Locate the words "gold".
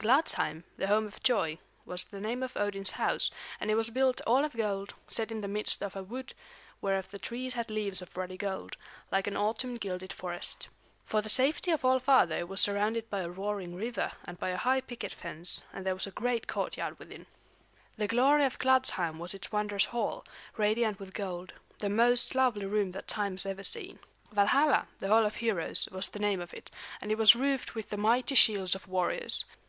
4.56-4.94, 8.36-8.76, 21.14-21.52